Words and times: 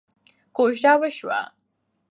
کوژده 0.57 0.93
وشوه. 1.01 1.39